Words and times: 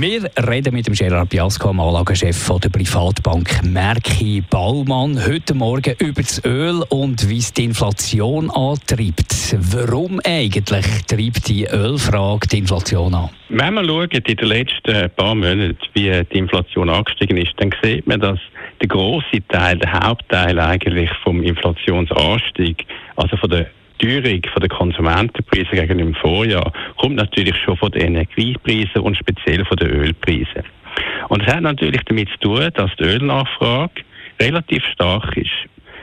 wir 0.00 0.30
reden 0.46 0.74
mit 0.74 0.86
dem 0.86 0.94
Gerard 0.94 1.30
Biasco, 1.30 1.68
dem 1.68 1.80
Anlagechef 1.80 2.50
der 2.62 2.68
Privatbank 2.68 3.62
Merki 3.64 4.42
Baumann, 4.50 5.18
heute 5.26 5.54
Morgen 5.54 5.94
über 5.98 6.20
das 6.20 6.44
Öl 6.44 6.82
und 6.90 7.28
wie 7.28 7.38
es 7.38 7.52
die 7.52 7.64
Inflation 7.64 8.50
antreibt. 8.50 9.56
Warum 9.72 10.20
eigentlich 10.24 10.84
treibt 11.06 11.48
die 11.48 11.66
Ölfrage 11.66 12.46
die 12.48 12.58
Inflation 12.58 13.14
an? 13.14 13.30
Wenn 13.48 13.74
man 13.74 13.86
schaut 13.86 14.12
in 14.12 14.36
den 14.36 14.48
letzten 14.48 15.10
paar 15.16 15.34
Monaten, 15.34 15.78
wie 15.94 16.24
die 16.24 16.38
Inflation 16.38 16.90
angestiegen 16.90 17.38
ist, 17.38 17.52
dann 17.56 17.72
sieht 17.82 18.06
man, 18.06 18.20
dass 18.20 18.38
der 18.80 18.88
große 18.88 19.46
Teil, 19.48 19.78
der 19.78 19.92
Hauptteil 19.92 20.58
eigentlich 20.58 21.10
vom 21.24 21.42
Inflationsanstieg, 21.42 22.84
also 23.16 23.36
von 23.36 23.50
der 23.50 23.66
Teuerung 23.98 24.42
der 24.60 24.68
Konsumentenpreise 24.68 25.70
gegenüber 25.70 26.10
dem 26.10 26.14
Vorjahr 26.14 26.72
kommt 26.96 27.16
natürlich 27.16 27.56
schon 27.64 27.76
von 27.76 27.90
den 27.90 28.14
Energiepreisen 28.14 29.02
und 29.02 29.16
speziell 29.16 29.64
von 29.64 29.76
den 29.76 29.88
Ölpreisen. 29.88 30.64
Und 31.28 31.42
es 31.42 31.52
hat 31.52 31.62
natürlich 31.62 32.02
damit 32.06 32.28
zu 32.30 32.38
tun, 32.38 32.68
dass 32.74 32.90
die 32.98 33.04
Ölnachfrage 33.04 34.02
relativ 34.40 34.84
stark 34.92 35.36
ist. 35.36 35.50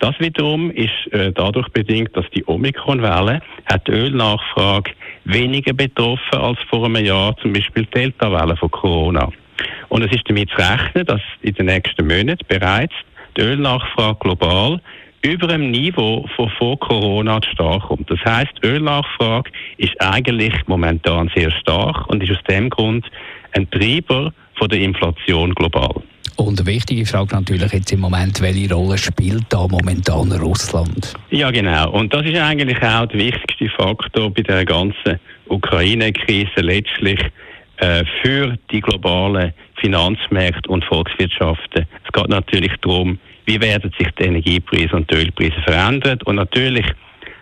Das 0.00 0.18
wiederum 0.18 0.70
ist 0.70 1.12
äh, 1.12 1.32
dadurch 1.32 1.68
bedingt, 1.68 2.16
dass 2.16 2.28
die 2.34 2.44
Omikron-Welle 2.46 3.40
hat 3.66 3.86
die 3.86 3.92
Ölnachfrage 3.92 4.90
weniger 5.24 5.72
betroffen 5.72 6.38
als 6.38 6.58
vor 6.68 6.84
einem 6.84 7.04
Jahr 7.04 7.36
zum 7.38 7.52
Beispiel 7.52 7.84
die 7.84 8.00
Delta-Welle 8.00 8.56
von 8.56 8.70
Corona. 8.70 9.30
Und 9.88 10.02
es 10.02 10.12
ist 10.12 10.28
damit 10.28 10.50
zu 10.50 10.56
rechnen, 10.56 11.06
dass 11.06 11.20
in 11.42 11.54
den 11.54 11.66
nächsten 11.66 12.06
Monaten 12.06 12.44
bereits 12.48 12.94
die 13.36 13.42
Ölnachfrage 13.42 14.18
global 14.20 14.80
über 15.24 15.46
dem 15.46 15.70
Niveau 15.70 16.26
von 16.36 16.50
vor 16.58 16.78
Corona 16.78 17.40
stark 17.52 17.84
kommt. 17.84 18.10
Das 18.10 18.20
heißt, 18.24 18.52
Ölnachfrage 18.62 19.50
ist 19.78 19.98
eigentlich 20.00 20.54
momentan 20.66 21.30
sehr 21.34 21.50
stark 21.50 22.06
und 22.08 22.22
ist 22.22 22.30
aus 22.30 22.44
dem 22.48 22.68
Grund 22.68 23.06
ein 23.52 23.68
Treiber 23.70 24.32
von 24.56 24.68
der 24.68 24.80
Inflation 24.80 25.54
global. 25.54 26.02
Und 26.36 26.58
eine 26.60 26.66
wichtige 26.66 27.06
Frage 27.06 27.34
natürlich 27.34 27.72
jetzt 27.72 27.92
im 27.92 28.00
Moment, 28.00 28.40
welche 28.42 28.74
Rolle 28.74 28.98
spielt 28.98 29.44
da 29.48 29.66
momentan 29.68 30.32
Russland? 30.32 31.14
Ja, 31.30 31.50
genau. 31.50 31.92
Und 31.92 32.12
das 32.12 32.26
ist 32.26 32.36
eigentlich 32.36 32.82
auch 32.82 33.06
der 33.06 33.20
wichtigste 33.20 33.68
Faktor 33.70 34.30
bei 34.30 34.42
der 34.42 34.64
ganzen 34.64 35.20
Ukraine-Krise 35.46 36.60
letztlich 36.60 37.20
äh, 37.76 38.04
für 38.22 38.58
die 38.70 38.80
globalen 38.80 39.52
Finanzmärkte 39.80 40.68
und 40.68 40.84
Volkswirtschaften. 40.84 41.86
Es 42.04 42.12
geht 42.12 42.28
natürlich 42.28 42.72
darum, 42.80 43.18
wie 43.46 43.60
werden 43.60 43.92
sich 43.98 44.08
die 44.18 44.24
Energiepreise 44.24 44.96
und 44.96 45.10
die 45.10 45.16
Ölpreise 45.16 45.60
verändern. 45.62 46.18
Und 46.24 46.36
natürlich 46.36 46.86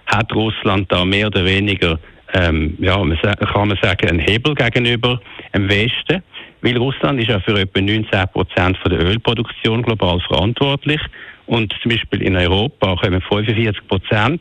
hat 0.07 0.33
Russland 0.35 0.91
da 0.91 1.05
mehr 1.05 1.29
oder 1.29 1.45
weniger, 1.45 1.99
ähm, 2.35 2.77
ja, 2.81 2.97
kann 2.97 3.69
man 3.69 3.79
sagen, 3.81 4.09
einen 4.09 4.19
Hebel 4.19 4.55
gegenüber 4.55 5.21
dem 5.55 5.69
Westen. 5.69 6.23
Weil 6.61 6.77
Russland 6.77 7.21
ist 7.21 7.29
ja 7.29 7.41
für 7.41 7.59
etwa 7.59 7.81
19 7.81 8.29
Prozent 8.33 8.79
der 8.85 9.01
Ölproduktion 9.01 9.83
global 9.83 10.21
verantwortlich. 10.21 11.01
Und 11.47 11.75
zum 11.83 11.91
Beispiel 11.91 12.23
in 12.23 12.37
Europa 12.37 12.97
kommen 12.97 13.21
45 13.21 13.87
Prozent 13.89 14.41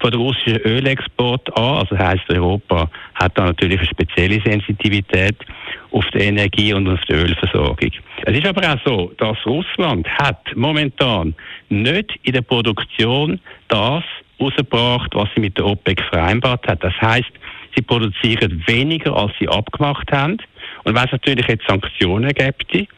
von 0.00 0.10
der 0.10 0.20
russischen 0.20 0.58
Ölexport 0.58 1.56
an. 1.56 1.78
Also 1.78 1.98
heißt 1.98 2.28
Europa 2.28 2.90
hat 3.14 3.36
da 3.36 3.46
natürlich 3.46 3.78
eine 3.78 3.88
spezielle 3.88 4.40
Sensitivität 4.44 5.36
auf 5.92 6.04
die 6.12 6.18
Energie 6.18 6.72
und 6.72 6.88
auf 6.88 7.00
die 7.08 7.14
Ölversorgung. 7.14 7.90
Es 8.24 8.36
ist 8.36 8.46
aber 8.46 8.72
auch 8.72 8.78
so, 8.84 9.12
dass 9.18 9.36
Russland 9.46 10.08
hat 10.08 10.40
momentan 10.54 11.34
nicht 11.68 12.18
in 12.22 12.32
der 12.32 12.42
Produktion 12.42 13.40
das 13.68 14.02
rausgebracht, 14.40 15.14
was 15.14 15.28
sie 15.34 15.40
mit 15.40 15.56
der 15.56 15.66
OPEC 15.66 16.02
vereinbart 16.10 16.66
hat. 16.66 16.82
Das 16.82 16.94
heißt, 17.00 17.30
sie 17.74 17.82
produzieren 17.82 18.62
weniger, 18.66 19.16
als 19.16 19.32
sie 19.38 19.48
abgemacht 19.48 20.10
haben. 20.12 20.38
Und 20.84 20.94
wenn 20.94 21.04
es 21.04 21.12
natürlich 21.12 21.46
jetzt 21.46 21.66
Sanktionen 21.66 22.32
gibt, 22.32 22.88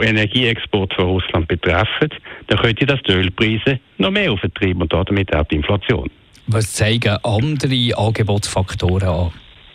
die 0.00 0.06
Energieexport 0.06 0.94
von 0.94 1.04
Russland 1.04 1.48
betreffen, 1.48 2.08
dann 2.46 2.58
könnte 2.58 2.86
das 2.86 3.00
die 3.02 3.12
Ölpreise 3.12 3.80
noch 3.98 4.10
mehr 4.10 4.32
auftreiben 4.32 4.82
und 4.82 4.92
damit 4.92 5.34
auch 5.34 5.44
die 5.44 5.56
Inflation. 5.56 6.10
Was 6.46 6.72
zeigen 6.72 7.16
andere 7.22 7.92
Angebotsfaktoren 7.96 9.08
an? 9.08 9.32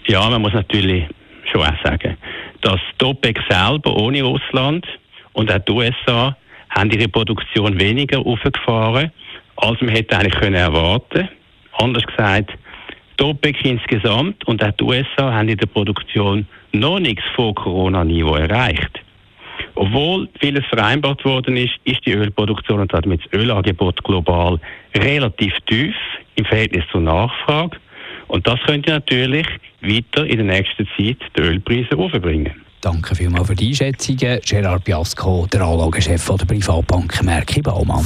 Ja, 0.08 0.30
man 0.30 0.42
muss 0.42 0.54
natürlich 0.54 1.06
schon 1.52 1.62
auch 1.62 1.84
sagen, 1.84 2.18
dass 2.62 2.80
die 3.00 3.06
OPEC 3.06 3.40
selber 3.50 3.96
ohne 3.96 4.24
Russland 4.24 4.86
und 5.34 5.52
auch 5.52 5.60
die 5.60 5.72
USA 5.72 6.36
haben 6.70 6.92
ihre 6.92 7.08
Produktion 7.08 7.80
weniger 7.80 8.20
aufgefahren, 8.20 9.12
als 9.56 9.82
man 9.82 9.90
hätte 9.90 10.18
eigentlich 10.18 10.36
können 10.36 10.56
erwarten. 10.56 11.30
Anders 11.74 12.04
gesagt, 12.04 12.52
die 13.20 13.24
OPEC 13.24 13.64
insgesamt 13.66 14.46
und 14.48 14.64
auch 14.64 14.72
die 14.72 14.84
USA 14.84 15.34
haben 15.34 15.50
in 15.50 15.58
der 15.58 15.68
Produktion 15.68 16.48
noch 16.74 17.00
nichts 17.00 17.24
vor 17.36 17.56
Corona-Niveau 17.56 18.36
erreicht. 18.36 19.00
Obwohl 19.78 20.28
vieles 20.40 20.66
vereinbart 20.66 21.24
worden 21.24 21.56
ist, 21.56 21.74
ist 21.84 22.04
die 22.06 22.14
Ölproduktion 22.14 22.80
und 22.80 22.92
damit 22.92 23.22
das 23.24 23.34
Ölangebot 23.40 24.04
global 24.04 24.60
relativ 24.96 25.54
tief 25.68 25.96
im 26.36 26.46
Verhältnis 26.46 26.84
zur 26.92 27.02
Nachfrage. 27.02 27.78
Und 28.28 28.48
das 28.48 28.60
könnte 28.66 28.92
natürlich 28.92 29.48
weiter 29.82 30.26
in 30.26 30.38
der 30.38 30.46
nächsten 30.46 30.88
Zeit 30.98 31.18
die 31.38 31.42
Ölpreise 31.42 31.96
aufbringen. 31.96 32.52
Danke 32.82 33.16
vielmals 33.16 33.48
für 33.48 33.56
die 33.56 33.70
Einschätzungen. 33.70 34.40
Gerard 34.44 34.84
Biasco, 34.84 35.48
der 35.52 35.62
Anlagechef 35.62 36.26
der 36.26 36.46
Privatbank 36.46 37.24
Merki 37.24 37.62
Baumann. 37.62 38.06